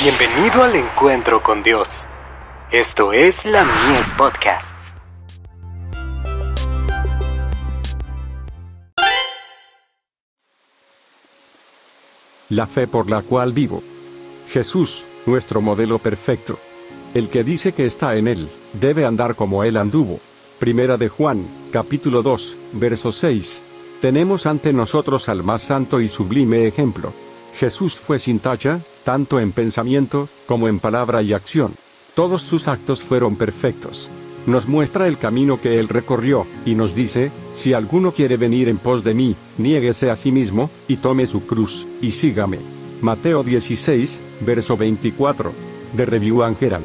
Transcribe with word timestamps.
Bienvenido 0.00 0.62
al 0.62 0.76
encuentro 0.76 1.42
con 1.42 1.64
Dios. 1.64 2.06
Esto 2.70 3.12
es 3.12 3.44
la 3.44 3.64
Mies 3.64 4.08
Podcasts. 4.10 4.96
La 12.48 12.68
fe 12.68 12.86
por 12.86 13.10
la 13.10 13.22
cual 13.22 13.52
vivo. 13.52 13.82
Jesús, 14.48 15.04
nuestro 15.26 15.60
modelo 15.60 15.98
perfecto. 15.98 16.60
El 17.12 17.28
que 17.28 17.42
dice 17.42 17.72
que 17.72 17.84
está 17.84 18.14
en 18.14 18.28
él, 18.28 18.48
debe 18.74 19.04
andar 19.04 19.34
como 19.34 19.64
él 19.64 19.76
anduvo. 19.76 20.20
Primera 20.60 20.96
de 20.96 21.08
Juan, 21.08 21.44
capítulo 21.72 22.22
2, 22.22 22.56
verso 22.74 23.10
6. 23.10 23.64
Tenemos 24.00 24.46
ante 24.46 24.72
nosotros 24.72 25.28
al 25.28 25.42
más 25.42 25.62
santo 25.62 26.00
y 26.00 26.08
sublime 26.08 26.68
ejemplo. 26.68 27.12
Jesús 27.58 27.98
fue 27.98 28.20
sin 28.20 28.38
tacha, 28.38 28.82
tanto 29.02 29.40
en 29.40 29.50
pensamiento, 29.50 30.28
como 30.46 30.68
en 30.68 30.78
palabra 30.78 31.22
y 31.22 31.32
acción. 31.32 31.74
Todos 32.14 32.42
sus 32.42 32.68
actos 32.68 33.02
fueron 33.02 33.34
perfectos. 33.34 34.12
Nos 34.46 34.68
muestra 34.68 35.08
el 35.08 35.18
camino 35.18 35.60
que 35.60 35.80
él 35.80 35.88
recorrió, 35.88 36.46
y 36.64 36.76
nos 36.76 36.94
dice, 36.94 37.32
si 37.50 37.72
alguno 37.72 38.12
quiere 38.12 38.36
venir 38.36 38.68
en 38.68 38.78
pos 38.78 39.02
de 39.02 39.12
mí, 39.12 39.34
niéguese 39.58 40.08
a 40.08 40.14
sí 40.14 40.30
mismo, 40.30 40.70
y 40.86 40.98
tome 40.98 41.26
su 41.26 41.46
cruz, 41.46 41.88
y 42.00 42.12
sígame. 42.12 42.60
Mateo 43.00 43.42
16, 43.42 44.20
verso 44.46 44.76
24. 44.76 45.52
De 45.94 46.06
Review 46.06 46.44
Angeran. 46.44 46.84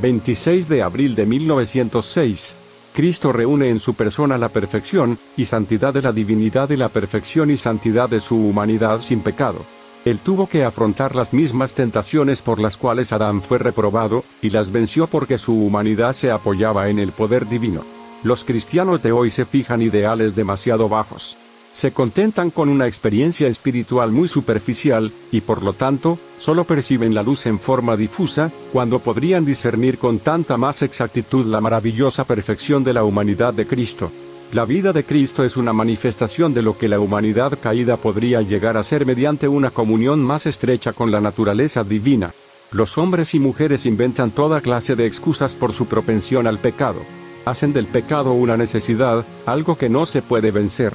26 0.00 0.68
de 0.68 0.82
abril 0.82 1.16
de 1.16 1.26
1906. 1.26 2.56
Cristo 2.94 3.32
reúne 3.32 3.68
en 3.68 3.80
su 3.80 3.94
persona 3.94 4.38
la 4.38 4.50
perfección 4.50 5.18
y 5.36 5.46
santidad 5.46 5.92
de 5.92 6.02
la 6.02 6.12
divinidad 6.12 6.70
y 6.70 6.76
la 6.76 6.88
perfección 6.88 7.50
y 7.50 7.56
santidad 7.56 8.08
de 8.08 8.20
su 8.20 8.36
humanidad 8.36 9.00
sin 9.00 9.20
pecado. 9.20 9.64
Él 10.04 10.20
tuvo 10.20 10.46
que 10.46 10.64
afrontar 10.64 11.16
las 11.16 11.32
mismas 11.32 11.72
tentaciones 11.72 12.42
por 12.42 12.60
las 12.60 12.76
cuales 12.76 13.12
Adán 13.12 13.40
fue 13.40 13.58
reprobado, 13.58 14.22
y 14.42 14.50
las 14.50 14.70
venció 14.70 15.06
porque 15.06 15.38
su 15.38 15.54
humanidad 15.54 16.12
se 16.12 16.30
apoyaba 16.30 16.90
en 16.90 16.98
el 16.98 17.12
poder 17.12 17.48
divino. 17.48 17.82
Los 18.22 18.44
cristianos 18.44 19.02
de 19.02 19.12
hoy 19.12 19.30
se 19.30 19.46
fijan 19.46 19.80
ideales 19.80 20.36
demasiado 20.36 20.88
bajos. 20.90 21.38
Se 21.72 21.92
contentan 21.92 22.50
con 22.50 22.68
una 22.68 22.86
experiencia 22.86 23.48
espiritual 23.48 24.12
muy 24.12 24.28
superficial, 24.28 25.12
y 25.32 25.40
por 25.40 25.62
lo 25.62 25.72
tanto, 25.72 26.18
solo 26.36 26.64
perciben 26.64 27.14
la 27.14 27.22
luz 27.22 27.46
en 27.46 27.58
forma 27.58 27.96
difusa, 27.96 28.52
cuando 28.72 29.00
podrían 29.00 29.44
discernir 29.44 29.98
con 29.98 30.18
tanta 30.18 30.56
más 30.56 30.82
exactitud 30.82 31.46
la 31.46 31.60
maravillosa 31.60 32.24
perfección 32.24 32.84
de 32.84 32.92
la 32.92 33.04
humanidad 33.04 33.54
de 33.54 33.66
Cristo. 33.66 34.12
La 34.52 34.64
vida 34.64 34.92
de 34.92 35.04
Cristo 35.04 35.42
es 35.44 35.56
una 35.56 35.72
manifestación 35.72 36.54
de 36.54 36.62
lo 36.62 36.78
que 36.78 36.88
la 36.88 37.00
humanidad 37.00 37.58
caída 37.60 37.96
podría 37.96 38.40
llegar 38.40 38.76
a 38.76 38.84
ser 38.84 39.04
mediante 39.04 39.48
una 39.48 39.70
comunión 39.70 40.22
más 40.22 40.46
estrecha 40.46 40.92
con 40.92 41.10
la 41.10 41.20
naturaleza 41.20 41.82
divina. 41.82 42.34
Los 42.70 42.98
hombres 42.98 43.34
y 43.34 43.40
mujeres 43.40 43.86
inventan 43.86 44.30
toda 44.30 44.60
clase 44.60 44.96
de 44.96 45.06
excusas 45.06 45.54
por 45.54 45.72
su 45.72 45.86
propensión 45.86 46.46
al 46.46 46.60
pecado. 46.60 47.02
Hacen 47.44 47.72
del 47.72 47.86
pecado 47.86 48.32
una 48.32 48.56
necesidad, 48.56 49.24
algo 49.46 49.76
que 49.76 49.88
no 49.88 50.06
se 50.06 50.22
puede 50.22 50.50
vencer. 50.50 50.92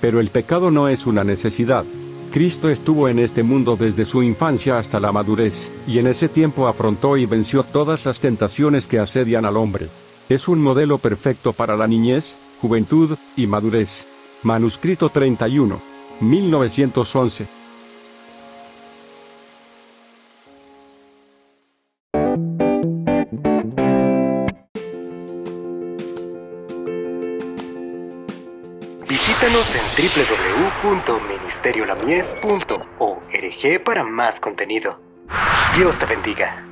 Pero 0.00 0.18
el 0.18 0.30
pecado 0.30 0.70
no 0.70 0.88
es 0.88 1.06
una 1.06 1.22
necesidad. 1.22 1.84
Cristo 2.32 2.70
estuvo 2.70 3.08
en 3.08 3.18
este 3.18 3.42
mundo 3.42 3.76
desde 3.76 4.06
su 4.06 4.22
infancia 4.22 4.78
hasta 4.78 4.98
la 5.00 5.12
madurez, 5.12 5.70
y 5.86 5.98
en 5.98 6.06
ese 6.06 6.30
tiempo 6.30 6.66
afrontó 6.66 7.18
y 7.18 7.26
venció 7.26 7.62
todas 7.62 8.06
las 8.06 8.20
tentaciones 8.20 8.86
que 8.86 8.98
asedian 8.98 9.44
al 9.44 9.58
hombre. 9.58 9.90
Es 10.30 10.48
un 10.48 10.60
modelo 10.60 10.96
perfecto 10.96 11.52
para 11.52 11.76
la 11.76 11.86
niñez, 11.86 12.38
juventud 12.62 13.18
y 13.36 13.46
madurez. 13.48 14.06
Manuscrito 14.44 15.08
31. 15.08 15.80
1911. 16.20 17.48
Visítanos 29.08 29.74
en 29.74 29.82
www.ministeriolamies.org 30.84 33.84
para 33.84 34.04
más 34.04 34.38
contenido. 34.38 35.00
Dios 35.76 35.98
te 35.98 36.06
bendiga. 36.06 36.71